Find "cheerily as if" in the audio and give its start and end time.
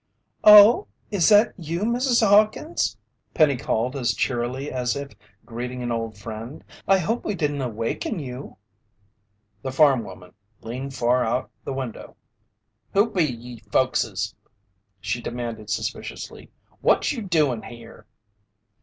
4.15-5.11